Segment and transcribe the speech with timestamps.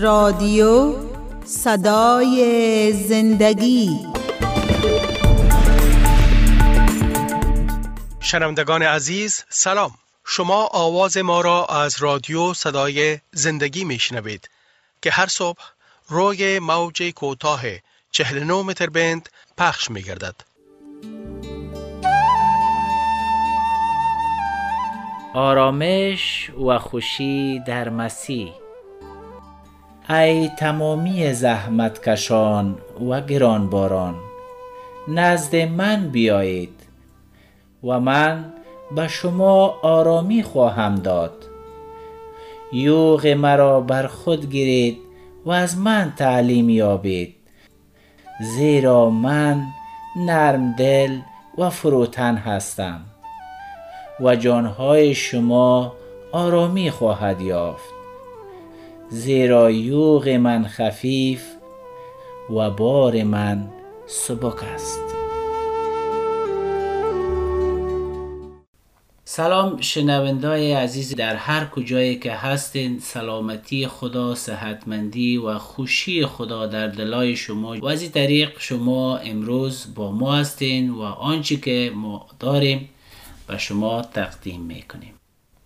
[0.00, 0.94] رادیو
[1.44, 4.06] صدای زندگی.
[8.20, 9.90] شنوندگان عزیز سلام.
[10.24, 14.50] شما آواز ما را از رادیو صدای زندگی میشنوید
[15.02, 15.60] که هر صبح
[16.08, 17.62] روی موج کوتاه
[18.10, 19.28] 49 متر بند
[19.58, 20.34] پخش می گردد.
[25.34, 28.65] آرامش و خوشی در مسیح.
[30.10, 32.78] ای تمامی زحمتکشان
[33.10, 34.14] و گرانباران
[35.08, 36.80] نزد من بیایید
[37.84, 38.52] و من
[38.96, 41.32] به شما آرامی خواهم داد.
[42.72, 44.98] یوغ مرا بر خود گیرید
[45.44, 47.34] و از من تعلیم یابید
[48.40, 49.62] زیرا من
[50.16, 51.18] نرم دل
[51.58, 53.00] و فروتن هستم
[54.20, 55.92] و جانهای شما
[56.32, 57.95] آرامی خواهد یافت.
[59.08, 61.44] زیرا یوغ من خفیف
[62.50, 63.68] و بار من
[64.06, 65.00] سبک است.
[69.24, 72.98] سلام شنوندای عزیز در هر کجایی که هستین.
[72.98, 77.76] سلامتی خدا صحتمندی و خوشی خدا در دلای شما.
[77.76, 82.88] و از طریق شما امروز با ما هستین و آنچه که ما داریم
[83.46, 85.14] به شما تقدیم می‌کنیم.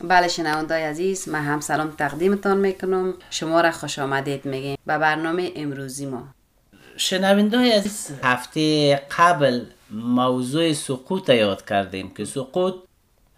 [0.05, 3.15] بله شنوندای عزیز من هم سلام تقدیمتان می‌کنم.
[3.31, 6.23] شما را خوش آمدید میگیم به برنامه امروزی ما.
[6.97, 12.75] شنوندای عزیز هفته قبل موضوع سقوط یاد کردیم که سقوط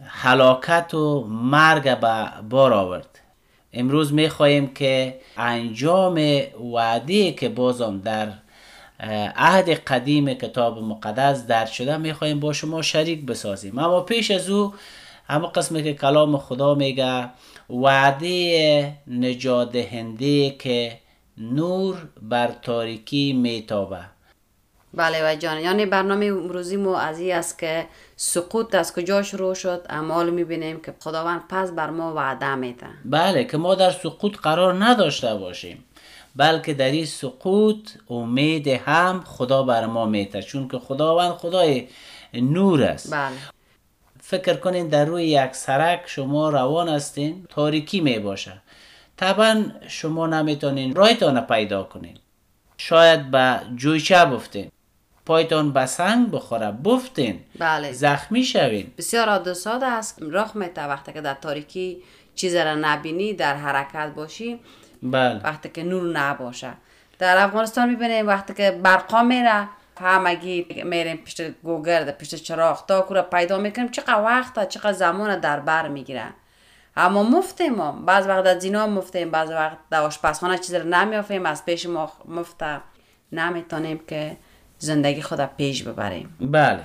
[0.04, 3.18] حلاکت و مرگ به بار آورد.
[3.72, 6.40] امروز می خواهیم که انجام
[6.72, 8.28] وعده که بازم در
[9.36, 13.78] عهد قدیم کتاب مقدس درد شده می خواهیم با شما شریک بسازیم.
[13.78, 14.74] اما پیش از او
[15.24, 17.28] همه قسمی که کلام خدا میگه
[17.70, 20.98] وعده نجات دهنده که
[21.38, 24.00] نور بر تاریکی میتابه.
[24.94, 29.86] بله و جان یعنی برنامه امروزی ما از است که سقوط از کجا شروع شد
[29.90, 32.86] اعمال می‌بینیم که خداوند پس بر ما وعده میده.
[33.04, 35.84] بله که ما در سقوط قرار نداشته باشیم
[36.36, 41.88] بلکه در این سقوط امید هم خدا بر ما میده چون که خداوند خدای
[42.34, 43.14] نور است.
[43.14, 43.32] بله.
[44.32, 48.52] فکر کنین در روی یک سرک شما روان هستین تاریکی می باشه.
[49.16, 52.16] طبعا شما نمی‌تونین رایتان پیدا کنین.
[52.78, 54.70] شاید به جویچه بفتین.
[55.26, 57.40] پایتان به سنگ بخوره بفتین.
[57.58, 57.92] بله.
[57.92, 58.86] زخمی شوین.
[58.98, 60.18] بسیار عادی ساده است.
[60.20, 62.02] رخ میته وقتی که در تاریکی
[62.34, 64.60] چیز را نبینی در حرکت باشی.
[65.02, 65.40] بله.
[65.44, 66.72] وقتی که نور نباشه.
[67.18, 69.68] در افغانستان می‌بینیم وقتی که برقا میره.
[70.00, 72.86] همگی میریم پیش گوگرد پیش چراغ.
[72.86, 76.24] تا کورا پیدا می‌کنیم چقدر وقت چقدر زمان در بر می‌گیره
[76.96, 77.92] اما مفتیم ما.
[77.92, 82.12] بعض وقت در زینا مفتیم بعض وقت در آشپزخانه چیزی رو نمیافیم از پیش ما
[82.28, 82.80] مفته.
[83.32, 84.36] نمی‌تونیم که
[84.78, 86.36] زندگی خود پیش ببریم.
[86.40, 86.80] بله.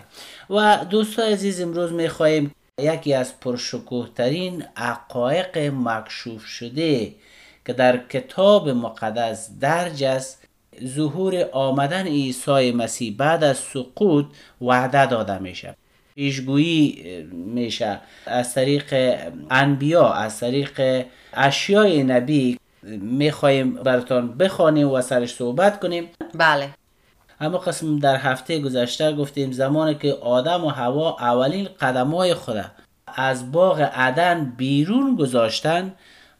[0.50, 7.14] و دوستان عزیز امروز می‌خواهیم یکی از پرشکوه ترین عقایق مکشوف شده
[7.66, 10.47] که در کتاب مقدس درج است
[10.86, 14.26] ظهور آمدن عیسی مسیح بعد از سقوط
[14.62, 15.76] وعده داده میشه.
[16.16, 18.00] پیشگویی میشه.
[18.26, 19.18] از طریق
[19.52, 22.60] انبیا از طریق اشیای نبی
[23.02, 26.10] می‌خواهیم براتان بخوانیم و سرش صحبت کنیم.
[26.36, 26.70] بله.
[27.40, 32.66] اما قسم در هفته گذشته گفتیم زمانی که آدم و هوا اولین قدمای خود
[33.08, 35.94] از باغ عدن بیرون گذاشتن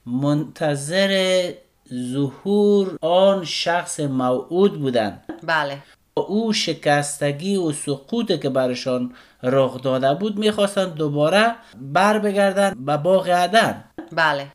[0.06, 1.52] منتظر
[1.94, 5.24] ظهور آن شخص موعود بودند.
[5.44, 5.78] بله.
[6.14, 13.30] او شکستگی و سقوط که برشان رخ داده بود می‌خواستند دوباره بر بگردن به باغ
[13.30, 14.48] عدن بله.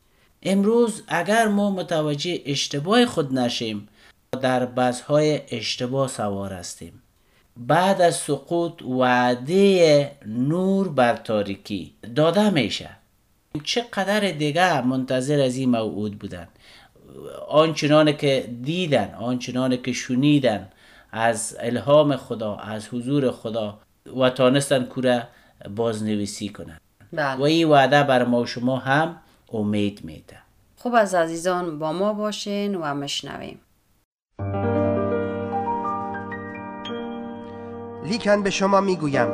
[0.42, 3.88] امروز اگر ما متوجه اشتباه خود نشیم
[4.40, 7.02] در بزهای اشتباه سوار هستیم.
[7.56, 12.90] بعد از سقوط وعده نور بر تاریکی داده میشه.
[13.64, 16.48] چقدر دیگه منتظر از این موعود بودن
[17.48, 20.68] آنچنان که دیدن آنچنان که شنیدن
[21.12, 23.78] از الهام خدا از حضور خدا
[24.20, 25.28] و تانستن کوره
[25.76, 26.78] بازنویسی کنن.
[27.12, 27.36] بله.
[27.36, 29.16] و این وعده بر ما و شما هم
[29.52, 30.36] امید میده.
[30.76, 33.60] خوب از عزیزان با ما باشین و مشنویم.
[38.04, 39.28] لیکن به شما می‌گویم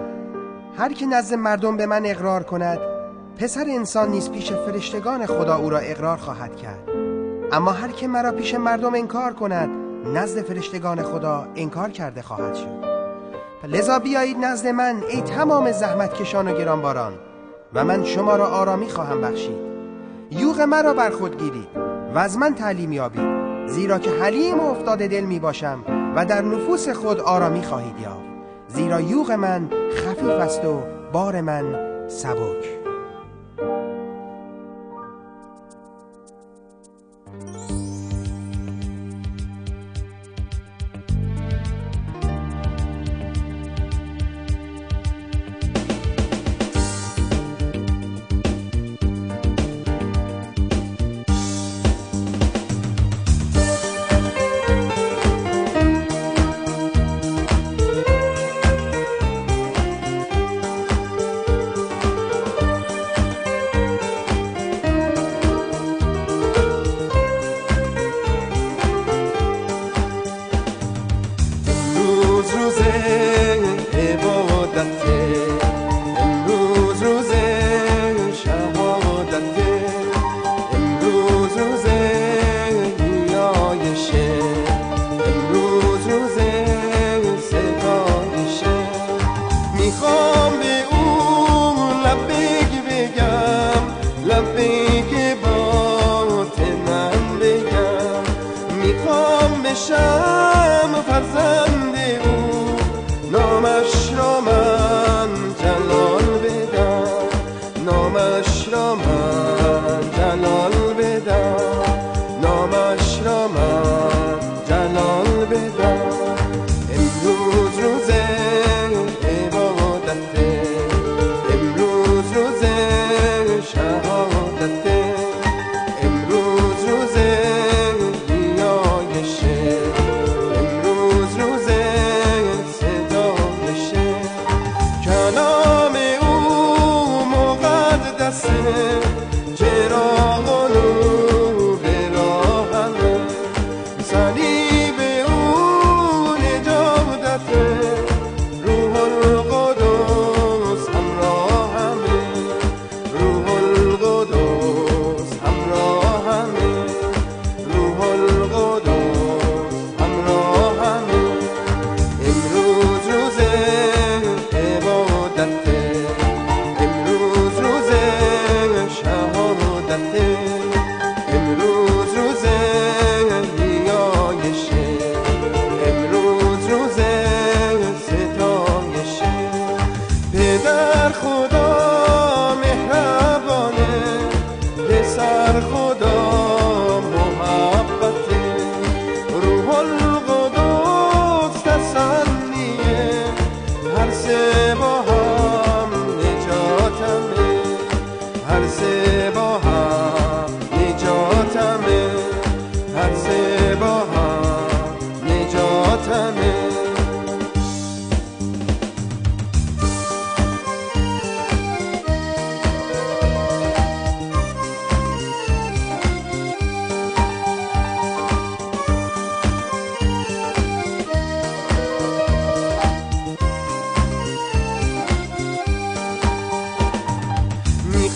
[0.78, 2.78] هر که نزد مردم به من اقرار کند
[3.36, 7.07] پسر انسان نیز پیش فرشتگان خدا او را اقرار خواهد کرد.
[7.52, 9.68] اما هر که مرا پیش مردم انکار کند
[10.14, 12.88] نزد فرشتگان خدا انکار کرده خواهد شد.
[13.64, 17.12] لذا بیایید نزد من ای تمام زحمت کشان و گرانباران
[17.74, 19.58] و من شما را آرامی خواهم بخشید.
[20.30, 21.68] یوغ مرا بر خود گیرید
[22.14, 25.84] و از من تعلیم یابید زیرا که حلیم و افتاده دل می باشم
[26.16, 28.28] و در نفوس خود آرامی خواهید یافت.
[28.68, 31.64] زیرا یوغ من خفیف است و بار من
[32.08, 32.77] سبک.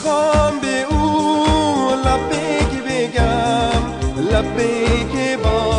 [0.05, 3.83] می‌خوام به او لبیک بگم
[4.33, 5.72] لبیک با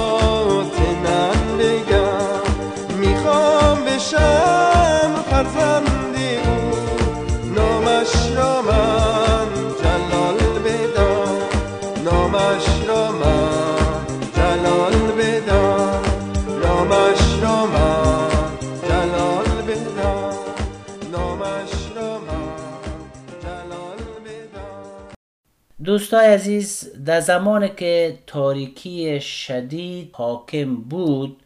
[25.94, 31.38] دوستای عزیز در زمانی که تاریکی شدید حاکم بود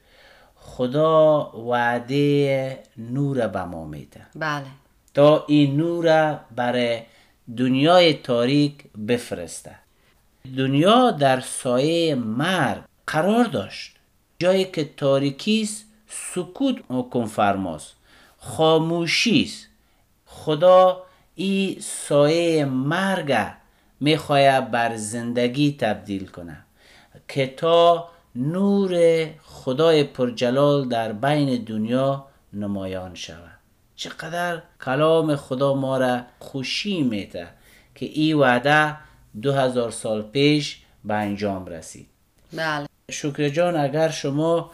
[0.56, 4.22] خدا وعده نور به ما میده.
[4.36, 4.66] بله.
[5.14, 7.02] تا این نور برای
[7.58, 8.74] دنیای تاریک
[9.08, 9.76] بفرسته.
[10.58, 13.96] دنیا در سایه مرگ قرار داشت.
[14.40, 17.94] جایی که تاریکی است سکوت حکم فرماست.
[18.38, 19.68] خاموشی است.
[20.26, 21.04] خدا
[21.36, 23.32] این سایه مرگ
[24.00, 26.58] می‌خواهد بر زندگی تبدیل کنه
[27.28, 33.58] که تا نور خدای پرجلال در بین دنیا نمایان شود.
[33.96, 37.48] چقدر کلام خدا ما را خوشی میده
[37.96, 38.98] که این وعده
[39.42, 42.08] دو هزار سال پیش به انجام رسید.
[42.54, 42.88] بله.
[43.12, 44.72] شکر جان اگر شما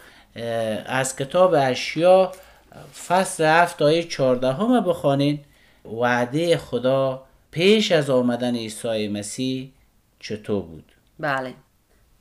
[0.86, 2.32] از کتاب اشیا
[3.08, 5.40] فصل هفت آیه چارده همه بخوانین
[5.86, 7.24] وعده خدا
[7.54, 9.72] پیش از آمدن عیسی مسیح
[10.20, 11.54] چطور بود؟ بله.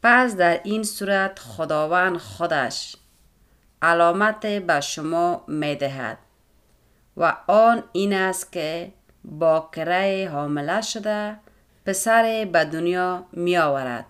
[0.02, 2.96] پس در این صورت خداوند خودش
[3.82, 6.18] علامت به شما می دهد
[7.16, 8.92] و آن این است که
[9.24, 11.36] باکره حامله شده
[11.86, 14.06] پسر به دنیا می آورد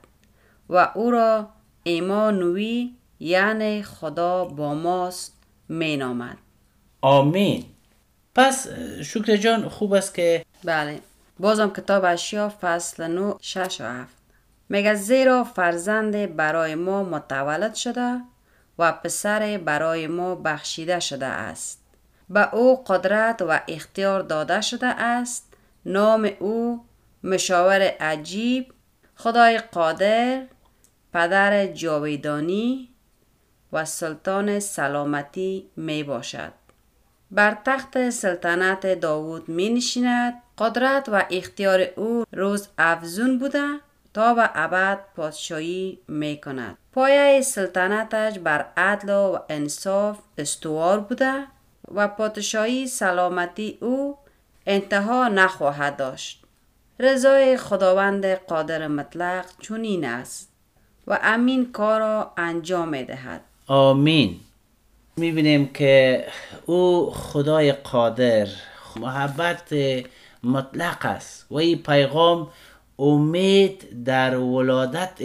[0.69, 1.49] و او را
[1.83, 5.37] ایمانوی یعنی خدا با ماست
[5.69, 6.37] می نامد
[7.01, 7.65] آمین.
[8.35, 8.69] پس
[9.05, 11.01] شکر جان خوب است که بله.
[11.39, 14.23] بازم کتاب اشیا فصل 9 6 و 7
[14.69, 18.21] میگه زیرا فرزند برای ما متولد شده
[18.79, 21.83] و پسر برای ما بخشیده شده است؟
[22.31, 25.55] به او قدرت و اختیار داده شده است؟
[25.87, 26.85] نام او
[27.25, 28.73] مشاور عجیب
[29.17, 30.43] خدای قادر
[31.13, 32.89] پدر جاویدانی
[33.73, 36.53] و سلطان سلامتی می باشد.
[37.31, 40.35] بر تخت سلطنت داوود می نشیند.
[40.63, 43.67] قدرت و اختیار او روز افزون بوده
[44.15, 51.33] تا به ابد پادشاهی می کند پایه سلطنتش بر عدل و انصاف استوار بوده
[51.95, 54.17] و پادشاهی سلامتی او
[54.67, 56.43] انتها نخواهد داشت.
[56.99, 60.53] رضای خداوند قادر مطلق چنین است
[61.07, 64.41] و امین کار را انجام می دهد آمین.
[65.17, 66.27] می‌بینیم که
[66.67, 68.47] او خدای قادر
[68.97, 69.75] محبت
[70.43, 71.47] مطلق است.
[71.51, 72.49] و این پیغام
[72.99, 75.21] امید در ولادت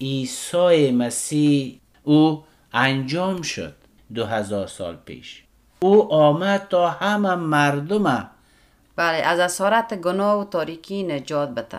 [0.00, 3.74] عیسی مسیح او انجام شد
[4.14, 5.44] دو هزار سال پیش.
[5.80, 8.30] او آمد تا همه مردم
[8.96, 11.78] بله از اسارت گناه و تاریکی نجات بده.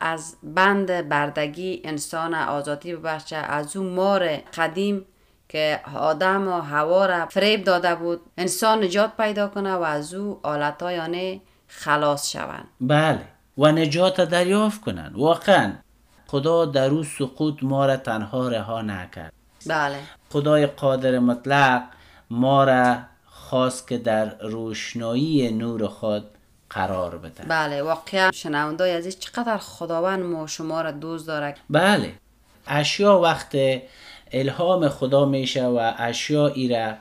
[0.00, 3.36] از بند بردگی انسان آزادی ببخشه.
[3.36, 5.06] از اون مار قدیم
[5.48, 10.40] که آدم و هوا را فریب داده بود انسان نجات پیدا کنه و از او
[10.42, 12.68] آلتایانه خلاص شوند.
[12.80, 13.24] بله.
[13.58, 15.12] و نجات دریافت کنند.
[15.16, 15.72] واقعا
[16.26, 19.32] خدا در او سقوط ما را تنها رها نکرد.
[19.66, 20.00] بله.
[20.30, 21.82] خدای قادر مطلق
[22.30, 22.96] ما را
[23.26, 26.24] خواست که در روشنایی نور خود
[26.70, 27.82] قرار بده بله.
[27.82, 32.12] واقعا شنوندای عزیز چقدر خداوند ما شما را دوست داره بله.
[32.66, 33.56] اشیا وقت
[34.32, 36.94] الهام خدا میشه و اشیا ای را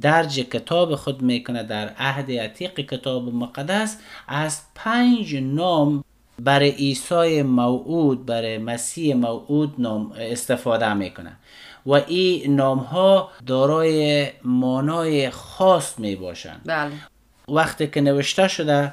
[0.00, 3.98] درج کتاب خود می‌کنه در عهد عتیق کتاب مقدس.
[4.28, 6.04] از پنج نام
[6.38, 11.36] برای عیسی موعود برای مسیح موعود نام استفاده می‌کنه.
[11.86, 16.92] و این نام ها دارای مانای خاص می باشند بله.
[17.48, 18.92] وقتی که نوشته شده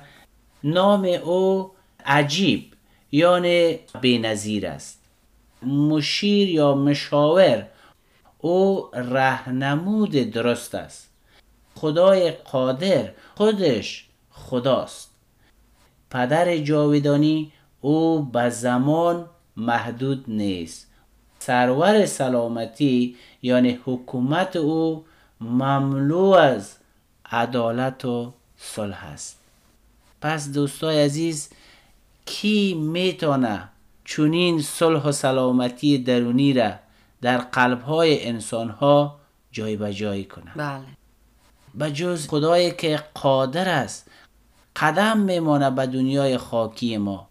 [0.63, 1.71] نام او
[2.05, 2.73] عجیب
[3.11, 5.01] یعنی بینظیر است.
[5.63, 7.65] مشیر یا مشاور
[8.45, 11.09] او رهنمود درست است.
[11.75, 15.11] خدای قادر خودش خداست.
[16.11, 19.25] پدر جاویدانی او به زمان
[19.57, 20.87] محدود نیست.
[21.39, 25.05] سرور سلامتی یعنی حکومت او
[25.41, 26.75] مملو از
[27.31, 29.39] عدالت و صلح است.
[30.21, 31.49] پس دوستای عزیز
[32.25, 33.69] کی می‌تونه
[34.03, 36.84] چونین صلح و سلامتی درونی را
[37.25, 39.19] در قلب های انسان ها
[39.51, 40.85] جای به جای کنه بله.
[41.75, 44.07] به جز خدایی که قادر است
[44.75, 47.29] قدم میمانه به دنیای خاکی ما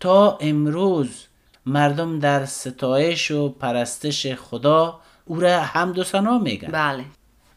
[0.00, 1.24] تا امروز
[1.66, 6.68] مردم در ستایش و پرستش خدا او را حمد و ثنا میگن.
[6.68, 7.04] بله.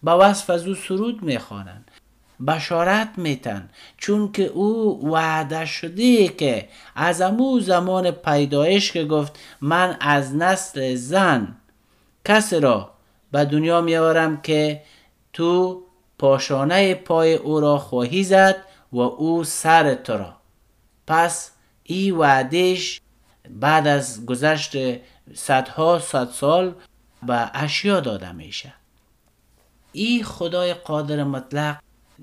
[0.03, 1.88] با وصف از او سرود می‌خوانند.
[2.47, 9.97] بشارت میتن چون که او وعده شده که از امو زمان پیدایش که گفت من
[9.99, 11.55] از نسل زن
[12.25, 12.91] کسی را
[13.31, 14.81] به دنیا میآورم که
[15.33, 15.83] تو
[16.19, 18.55] پاشانه پای او را خواهی زد
[18.91, 20.35] و او سر تو را.
[21.07, 21.51] پس
[21.83, 23.01] این وعدش
[23.49, 24.75] بعد از گذشت
[25.33, 26.73] صدها صد سال
[27.23, 28.73] به اشیا داده میشه.
[29.91, 31.77] ای خدای قادر مطلق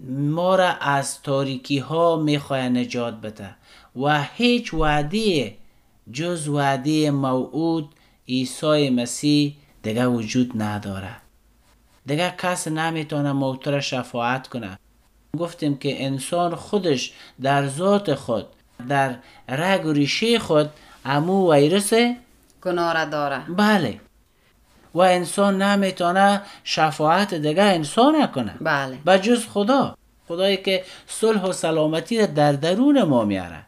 [0.09, 3.57] ما را از تاریکی ها می‌خواه نجات بده
[3.97, 5.57] و هیچ وعده
[6.13, 7.89] جز وعده موعود
[8.29, 11.17] عیسی مسیح دیگه وجود نداره.
[12.07, 14.79] دیگه کس نمی‌تونه موت را شفاعت کنه.
[15.39, 17.13] گفتیم که انسان خودش
[17.43, 18.47] در ذات خود
[18.89, 19.17] در
[19.49, 20.71] رگ و ریشه خود
[21.05, 21.93] امو ویرس
[22.63, 23.39] گناه داره.
[23.39, 24.01] بله.
[24.97, 28.55] و انسان نمی‌تونه شفاعت دیگه انسان نکنه.
[28.61, 28.99] بله.
[29.05, 29.97] به جز خدا.
[30.29, 33.63] خدایی که صلح و سلامتی در درون ما میاره.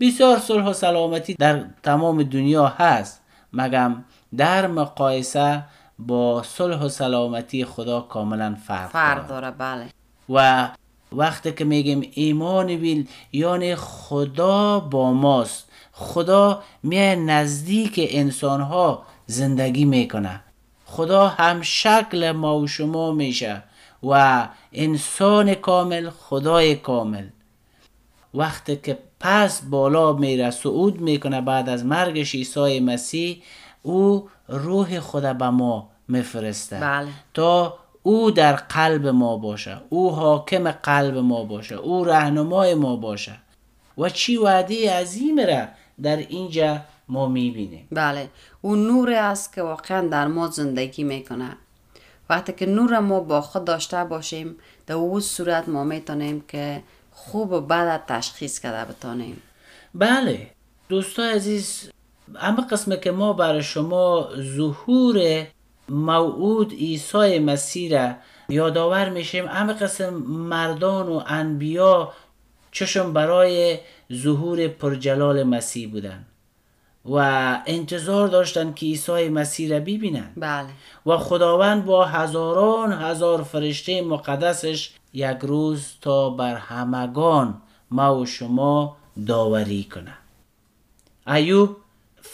[0.00, 3.20] بسیار صلح و سلامتی در تمام دنیا هست.
[3.52, 4.04] مگم
[4.36, 5.62] در مقایسه
[5.98, 9.86] با صلح و سلامتی خدا کاملا فرق, فرق داره داره بله.
[10.28, 10.68] و
[11.12, 15.68] وقتی که میگیم ایمان بیل یعنی خدا با ماست.
[15.92, 20.40] خدا میای نزدیک انسان ها زندگی می‌کنه.
[20.90, 23.62] خدا هم شکل ما و شما میشه
[24.02, 27.24] و انسان کامل خدای کامل.
[28.34, 33.42] وقتی که پس بالا میره صعود می‌کنه بعد از مرگش عیسی مسیح
[33.82, 37.08] او روح خدا به ما میفرسته بله.
[37.34, 39.76] تا او در قلب ما باشه.
[39.88, 41.74] او حاکم قلب ما باشه.
[41.74, 43.32] او رهنمای ما باشه.
[43.98, 45.64] و چی وعده عظیم را
[46.02, 48.28] در اینجا ما می‌بینیم بله.
[48.60, 51.56] اون نور است که واقعا در ما زندگی می‌کنه
[52.30, 57.52] وقتی که نور ما با خود داشته باشیم در اون صورت ما می‌تونیم که خوب
[57.52, 59.42] و بد تشخیص کرده بتانیم.
[59.94, 60.50] بله.
[60.88, 61.90] دوستان عزیز
[62.40, 65.46] اما قسمه که ما برای شما ظهور
[65.88, 68.14] موعود عیسی مسیح را
[68.48, 72.12] یادآور میشیم اما قسم مردان و انبیا
[72.72, 73.78] چشم برای
[74.12, 76.26] ظهور پرجلال مسیح بودن
[77.04, 77.16] و
[77.66, 80.30] انتظار داشتن که عیسی مسیح را ببینن.
[80.36, 80.68] بله.
[81.06, 88.96] و خداوند با هزاران هزار فرشته مقدسش یک روز تا بر همگان ما و شما
[89.26, 90.14] داوری کنه.
[91.26, 91.76] ایوب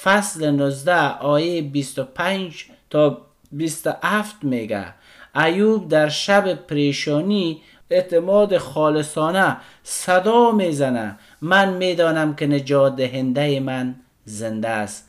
[0.02, 3.21] فصل 19 آیه 25 تا
[3.52, 4.94] 27 میگه
[5.37, 13.94] ایوب در شب پریشانی اعتماد خالصانه صدا می‌زنه من می‌دانم که نجات دهنده من
[14.25, 15.09] زنده است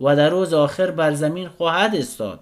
[0.00, 2.40] و در روز آخر بر زمین خواهد استاد.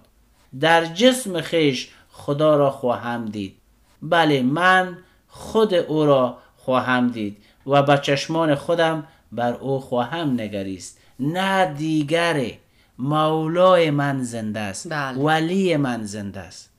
[0.59, 3.55] در جسم خیش خدا را خواهم دید.
[4.01, 4.97] بله من
[5.27, 10.99] خود او را خواهم دید و به چشمان خودم بر او خواهم نگریست.
[11.19, 12.51] نه دیگر
[12.99, 15.17] مولای من زنده است بله.
[15.17, 16.69] ولی من زنده است.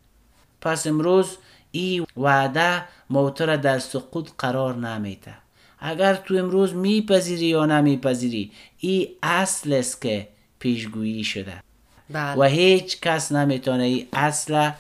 [0.60, 1.36] پس امروز
[1.70, 5.34] این وعده موتر در سقوط قرار نمیده
[5.80, 11.62] اگر تو امروز میپذیری یا نمیپذیری این اصل است که پیشگویی شده.
[12.10, 12.40] بله.
[12.40, 14.70] و هیچ کس نمی‌تونه این اصل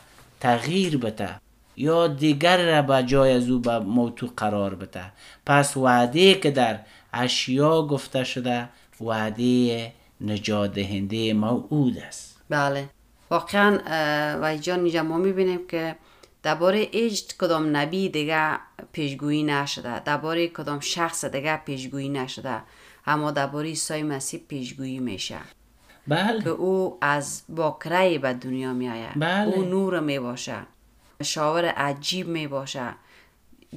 [0.40, 1.28] تغییر بده
[1.76, 5.12] یا دیگر را به جای از او به موضوع قرار بده.
[5.46, 6.78] پس وعده که در
[7.12, 8.68] اشیا گفته شده
[9.00, 12.36] وعده نجات دهنده موعود است.
[12.48, 12.88] بله.
[13.30, 15.96] واقعا اه، و جان اینجا ما می‌بینیم که
[16.42, 18.58] درباره هیچ کدام نبی دیگه
[18.92, 20.00] پیشگویی نشده.
[20.00, 22.62] درباره کدام شخص دیگه پیشگویی نشده.
[23.06, 25.38] اما درباره عیسی مسیح پیشگویی میشه.
[26.08, 29.54] که بله او از باکره به دنیا می آید بله.
[29.54, 30.56] او نور می باشه.
[31.22, 32.94] شاور عجیب می باشه.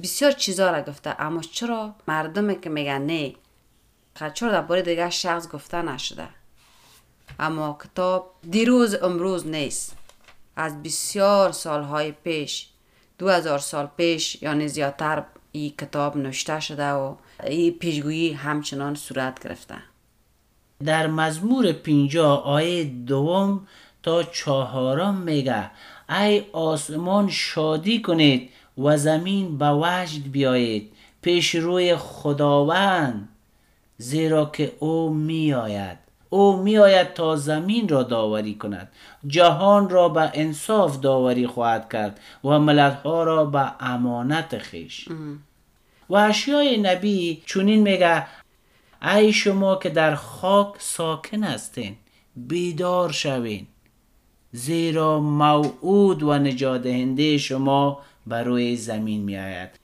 [0.02, 1.16] بسیار چیزا را گفته.
[1.18, 3.34] اما چرا مردم که میگن نه
[4.34, 6.28] چرا درباره دیگه شخص گفته نشده؟
[7.38, 9.96] اما کتاب دیروز امروز نیست.
[10.56, 12.68] از بسیار سالهای پیش
[13.18, 19.44] دو هزار سال پیش یعنی زیادتر این کتاب نوشته شده و این پیشگویی همچنان صورت
[19.44, 19.74] گرفته.
[20.84, 23.66] در مزمور پینجا آیه دوم
[24.02, 25.70] تا چهارم میگه
[26.08, 33.28] ای آسمان شادی کنید و زمین به وجد بیایید پیش روی خداوند
[33.98, 36.03] زیرا که او میآید.
[36.34, 38.88] او میآید تا زمین را داوری کند.
[39.26, 45.08] جهان را به انصاف داوری خواهد کرد و ملتها را به امانت خیش.
[46.10, 48.26] و اشیای نبی چونین میگه
[49.02, 51.96] ای شما که در خاک ساکن هستین
[52.36, 53.66] بیدار شوین
[54.52, 59.83] زیرا موعود و نجات دهنده شما بر روی زمین می آید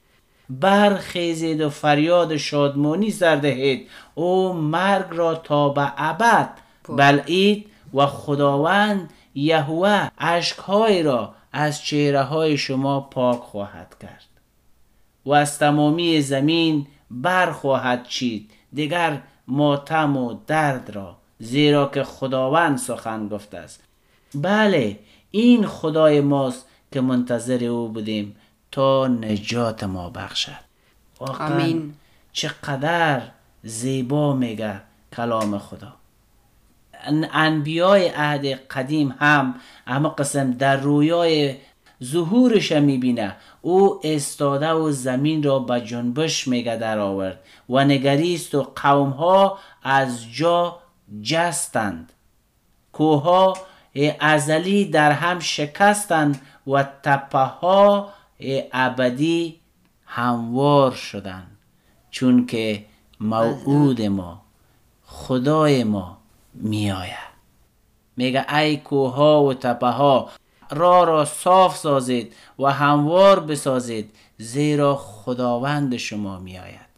[0.59, 3.89] برخیزید و فریاد شادمانی سر دهید.
[4.15, 6.49] او مرگ را تا به ابد
[6.89, 14.27] بلعید و خداوند یهوه اشکهای را از چهره های شما پاک خواهد کرد
[15.25, 18.51] و از تمامی زمین برخواهد چید.
[18.73, 23.83] دیگر ماتم و درد را زیرا که خداوند سخن گفته است.
[24.35, 24.99] بله
[25.31, 28.35] این خدای ماست که منتظر او بودیم.
[28.71, 30.51] تا نجات ما بخشد.
[31.19, 31.93] واقعا آمین.
[32.33, 33.21] چقدر
[33.63, 34.81] زیبا میگه
[35.15, 35.93] کلام خدا.
[37.03, 39.55] ان- انبیای عهد قدیم هم
[39.87, 41.55] اما قسم در رویای
[42.03, 43.35] ظهورش می‌بینه.
[43.61, 49.57] او استاده و زمین را به جنبش میگه در آورد و نگریست و قوم ها
[49.83, 50.77] از جا
[51.21, 52.13] جستند.
[52.93, 53.57] کوها
[54.19, 58.09] ازلی در هم شکستند و تپه ها
[58.73, 59.59] ابدی
[60.05, 61.57] هموار شدند
[62.11, 62.85] چون که
[63.19, 64.41] موعود ما
[65.03, 66.17] خدای ما
[66.53, 67.31] می آید
[68.17, 70.29] میگه ای کوها و تپه ها
[70.71, 76.91] را را صاف سازید و هموار بسازید زیرا خداوند شما می آید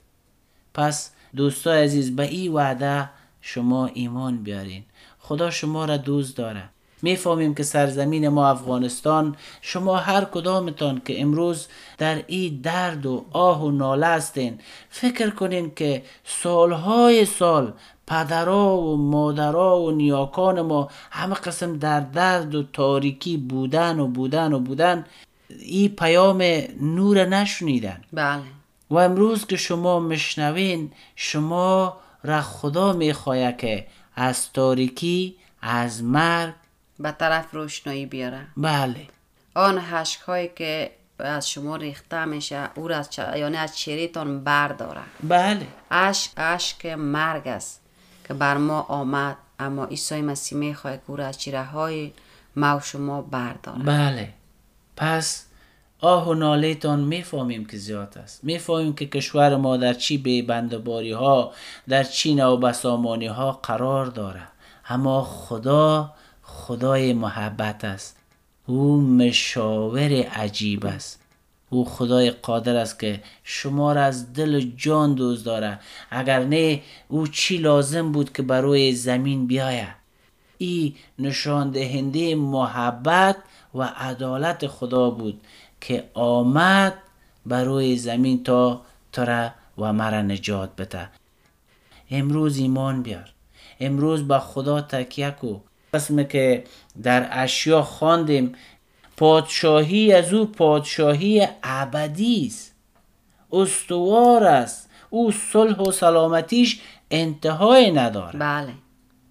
[0.74, 3.10] پس دوستای عزیز به این وعده
[3.42, 4.84] شما ایمان بیارین.
[5.20, 6.70] خدا شما را دوست داره
[7.04, 13.64] می‌فهمیم که سرزمین ما افغانستان شما هر کدامتان که امروز در این درد و آه
[13.64, 17.74] و ناله هستین فکر کنین که سالهای سال
[18.08, 24.54] پدرها و مادرها و نیاکان ما همه قسم در درد و تاریکی بودن و بودن
[24.54, 25.06] و بودن
[25.60, 26.44] این پیام
[26.82, 28.02] نور نشنیدن.
[28.14, 28.42] بله.
[28.90, 36.54] و امروز که شما مشنوین شما را خدا می‌خواهد که از تاریکی از مرگ
[37.04, 38.48] به طرف روشنایی بیاره.
[38.58, 39.08] بله.
[39.56, 43.20] آن حشک هایی که از شما ریخته میشه او را از چ...
[43.20, 45.02] یعنی از چهرهتان برداره.
[45.24, 45.68] بله.
[45.92, 47.82] اشک اشک مرگ است
[48.28, 52.12] که بر ما آمد اما عیسی مسیح می‌خواد که او را از چهره های
[52.56, 53.84] ما و شما برداره.
[53.84, 54.34] بله.
[54.98, 55.46] پس
[56.00, 58.44] آه و نالیتان می‌فهمیم که زیاد است.
[58.44, 61.54] می‌فهمیم که کشور ما در چی به بندباری ها
[61.90, 64.48] در چی نو بسامانی ها قرار داره.
[64.90, 68.18] اما خدا خدای محبت است.
[68.66, 71.20] او مشاور عجیب است.
[71.70, 75.80] او خدای قادر است که شما را از دل و جان دوست داره.
[76.10, 79.96] اگر نه او چی لازم بود که برای زمین بیاید؟
[80.58, 83.38] ای نشان دهنده محبت
[83.76, 85.42] و عدالت خدا بود
[85.82, 86.94] که آمد
[87.46, 91.10] برای زمین تا ترا و مرا نجات بده.
[92.12, 93.30] امروز ایمان بیار.
[93.80, 95.60] امروز با خدا تکیه کو.
[95.94, 96.64] قسم که
[97.04, 98.56] در اشیا خواندیم
[99.18, 102.76] پادشاهی از او پادشاهی ابدی است.
[103.52, 104.90] استوار است.
[105.10, 108.74] او صلح و سلامتیش انتهای نداره بله.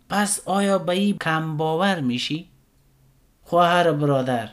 [0.08, 2.48] پس آیا به این کم باور میشی؟
[3.42, 4.48] خواهر برادر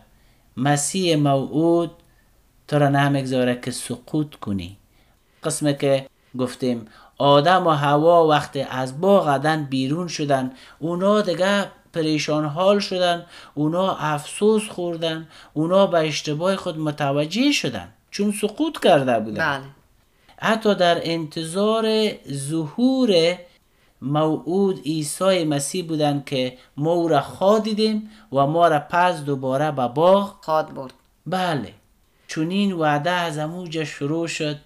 [0.58, 1.92] مسیح موعود
[2.68, 4.78] تو را نمی‌گذاره که سقوط کنی.
[5.44, 6.86] قسم که گفتیم
[7.18, 13.96] آدم و هوا وقتی از باغ عدن بیرون شدن اونا دیگه پریشان حال شدن اونا
[13.96, 19.60] افسوس خوردن اونا به اشتباه خود متوجه شدن چون سقوط کرده بودن.
[19.60, 19.66] بله.
[20.38, 23.38] حتی در انتظار ظهور
[24.02, 29.72] موعود عیسی مسیح بودن که ما او را خواه دیدیم و ما را پس دوباره
[29.72, 30.94] به باغ خواد برد.
[31.28, 31.74] بله.
[32.28, 34.58] چون این وعده از اموجه شروع شد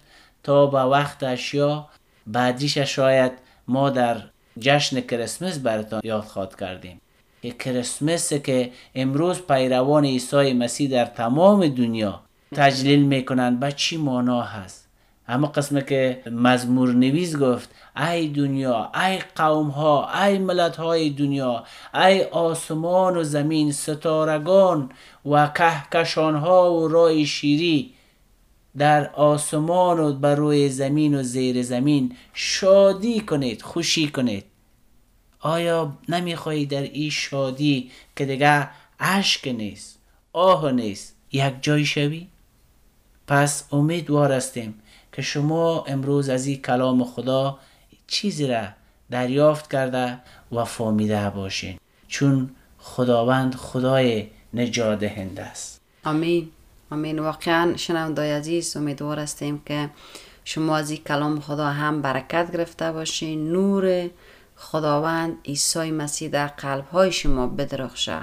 [0.42, 1.86] تا به وقت اشیا
[2.26, 3.32] بعدیش شاید
[3.68, 4.22] ما در
[4.58, 7.00] جشن کریسمس براتان یاد خواد کردیم.
[7.44, 12.20] که کریسمس که امروز پیروان عیسی مسیح در تمام دنیا
[12.54, 14.88] تجلیل می‌کنند به چی معنا هست؟
[15.28, 21.64] اما قسم که مزمور نویس گفت ای دنیا ای قوم ها ای ملت های دنیا
[21.94, 24.90] ای آسمان و زمین ستارگان
[25.26, 27.94] و کهکشان ها و رای شیری
[28.76, 34.53] در آسمان و بر روی زمین و زیر زمین شادی کنید خوشی کنید.
[35.44, 38.68] آیا نمی‌خواهی در این شادی که دیگه
[39.00, 39.98] اشک نیست
[40.32, 42.26] آه نیست یک جای شوی؟
[43.26, 44.74] پس امیدوار هستیم
[45.12, 47.58] که شما امروز از این کلام خدا
[48.06, 48.64] چیزی را
[49.10, 50.18] دریافت کرده
[50.52, 51.78] و فهمیده باشین
[52.08, 55.80] چون خداوند خدای نجات دهنده است.
[56.04, 56.48] آمین.
[56.90, 57.18] آمین.
[57.18, 59.90] واقعا شنوندای عزیز امیدوار هستیم که
[60.44, 63.52] شما از این کلام خدا هم برکت گرفته باشین.
[63.52, 64.10] نور
[64.64, 68.20] خداوند عیسی مسیح در قلب های شما بدرخشه.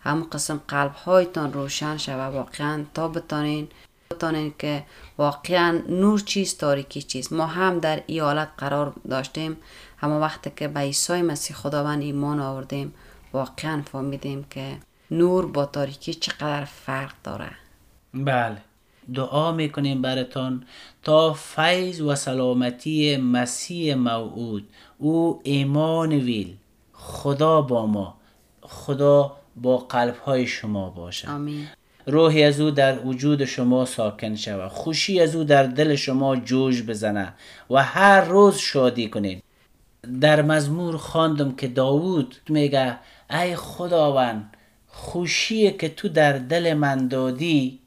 [0.00, 2.34] هم قسم قلب هایتان روشن شود.
[2.34, 3.68] واقعا تا بتانین
[4.10, 4.84] بتانین که
[5.18, 7.32] واقعا نور چیست تاریکی چیست.
[7.32, 9.56] ما هم در ای حالت قرار داشتیم.
[10.02, 12.94] اما وقتی که به عیسی مسیح خداوند ایمان آوردیم
[13.32, 14.76] واقعا فهمیدیم که
[15.10, 17.50] نور با تاریکی چقدر فرق داره.
[18.14, 18.62] بله.
[19.14, 20.64] دعا می‌کنیم براتان
[21.02, 24.68] تا فیض و سلامتی مسیح موعود.
[24.98, 26.56] او ایمان ویل.
[26.92, 28.16] خدا با ما.
[28.62, 31.30] خدا با قلب های شما باشه.
[31.30, 31.66] آمین.
[32.06, 34.70] روحی از او در وجود شما ساکن شود.
[34.70, 37.34] خوشی از او در دل شما جوش بزنه
[37.70, 39.42] و هر روز شادی کنید.
[40.20, 42.98] در مزمور خواندم که داوود میگه
[43.30, 47.80] ای خداوند خوشی که تو در دل من دادی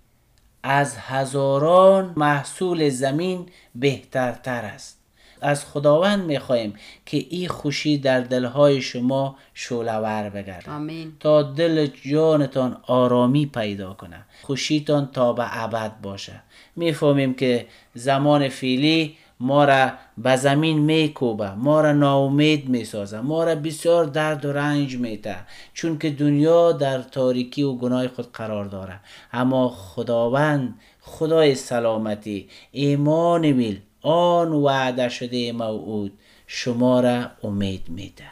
[0.63, 3.45] از هزاران محصول زمین
[3.75, 4.99] بهترتر است.
[5.41, 6.73] از خداوند می‌خواهیم
[7.05, 11.11] که این خوشی در دلهای شما شولور بگرد آمین.
[11.19, 14.25] تا دل جانتان آرامی پیدا کنه.
[14.41, 16.41] خوشیتان تا به ابد باشه.
[16.75, 23.55] می‌فهمیم که زمان فیلی ما را به زمین میکوبه ما را ناامید می‌سازه ما را
[23.55, 25.35] بسیار درد و رنج میده
[25.73, 28.99] چون که دنیا در تاریکی و گناه خود قرار داره.
[29.33, 36.11] اما خداوند خدای سلامتی ایمان ویل آن وعده شده موعود
[36.47, 38.23] شما را امید میده.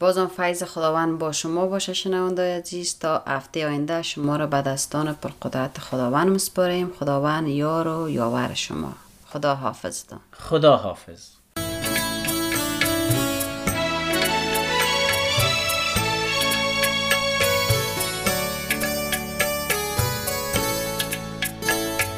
[0.00, 2.98] بازم فیض خداوند با شما باشه شنونده عزیز.
[2.98, 6.92] تا هفته آینده شما را به دستان پرقدرت خداوند مسپاریم.
[7.00, 8.92] خداوند یار و یاور شما.
[9.34, 11.20] خدا حافظتان خدا حافظ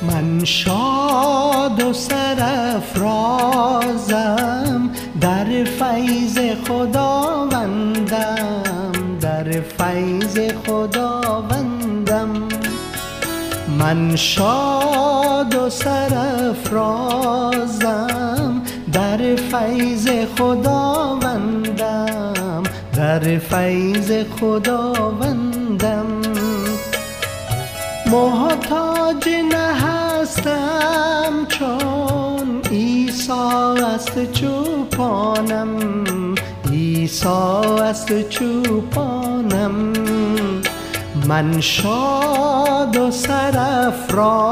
[0.03, 3.31] من شاد و سرفرازم
[5.21, 8.19] در فیض خداوندم
[9.21, 12.49] در فیض خداوندم.
[13.79, 16.63] من شاد و سرفرازم
[18.93, 22.33] در فیض خداوندم.
[22.95, 26.07] در فیض خداوندم.
[28.07, 35.69] محتاج نه هستم چون ایسا است چوپانم.
[36.71, 39.93] ایسا است چوپانم.
[41.29, 44.45] من شاد و سرفرازم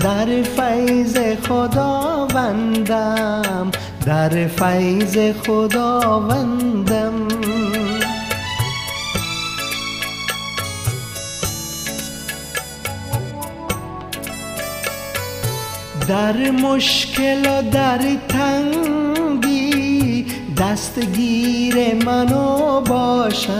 [0.00, 3.00] در فیض خداوندم.
[4.06, 7.28] در فیض خداوندم.
[16.08, 19.19] در مشکل و در تنگی
[20.60, 23.52] دستگیر منو باشد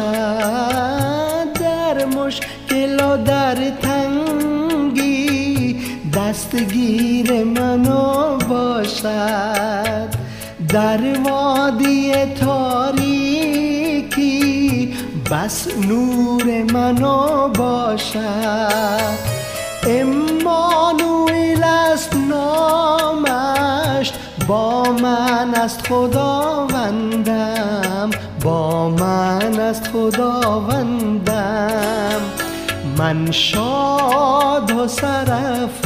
[1.52, 5.80] در مشکل و در تنگی.
[6.14, 10.08] دستگیر منو باشد
[10.68, 13.34] در وادی تاریکی.
[15.30, 19.30] بس نور منو باشد.
[19.86, 24.12] امانویل است نامش
[24.50, 27.40] با من است خداوندم
[28.42, 31.40] با من است خداوندم.
[32.98, 35.78] من شاد و سرفرازم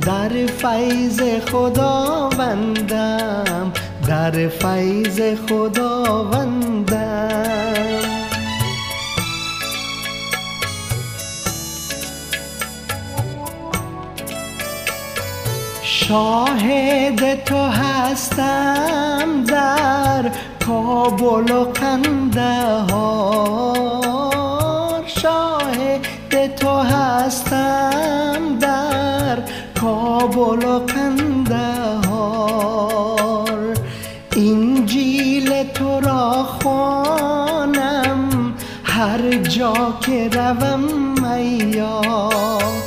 [0.00, 2.92] در فیض خداوندم
[4.06, 6.82] در فیض خداوندم.
[16.12, 20.30] شاهد تو هستم در
[20.66, 23.02] کابل و قندهار
[25.06, 26.06] شاهد
[26.56, 29.38] تو هستم در
[29.80, 31.64] کابل و قندهار
[34.36, 38.28] انجیل تو را خوانم
[38.84, 40.80] هر جا که روم
[41.22, 42.81] میار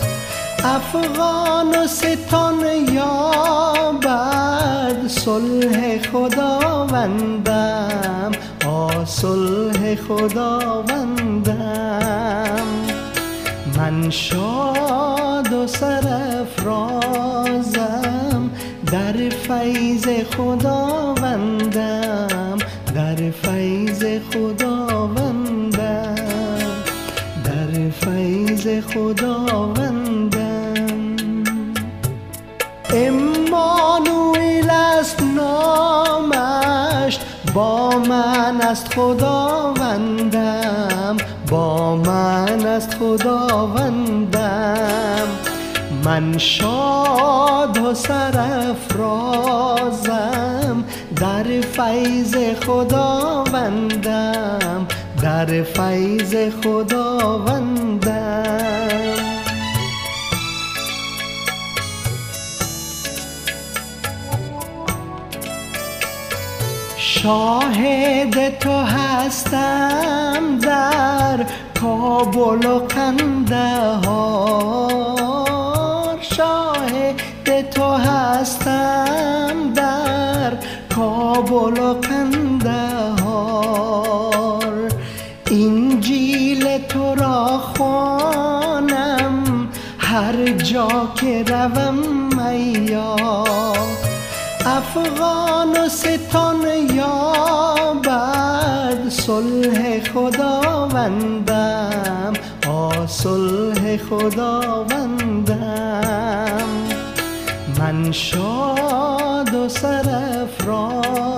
[0.66, 2.60] افغانستان
[2.94, 8.32] یابد صلح خداوندم.
[8.68, 11.56] آ صلح خداوندم.
[13.78, 16.90] من شاد و سرفرازم
[18.92, 22.58] در فیض خداوندم
[22.96, 26.16] در فیض خداوندم.
[27.44, 29.85] در فیض خداوندم.
[37.56, 40.48] با من است خداوندم
[41.50, 44.48] با من است خداوندم.
[46.06, 48.84] من شاد و سرفرازم
[51.16, 54.38] در فیض خداوندم
[55.22, 58.06] در فیض خداوندم.
[67.26, 71.46] شاهد تو هستم در
[71.82, 74.18] کابل و قندهار.
[76.22, 80.54] شاهد تو هستم در
[80.96, 82.64] کابل و قندهار.
[85.52, 89.44] انجیل تو را خوانم
[89.98, 91.96] هر جا که روم
[92.38, 93.75] میار
[94.66, 96.56] افغانستان
[96.96, 102.34] یابد صلح خداوندم.
[102.68, 105.56] آ صلح خداوندم.
[107.80, 111.32] من شاد و سرفرازم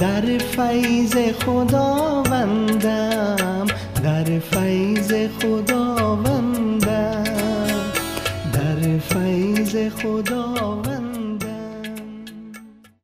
[0.00, 1.14] در فیض
[1.46, 3.66] خداوندم.
[4.04, 7.24] در فیض خداوندم.
[8.52, 10.51] در فیض خدا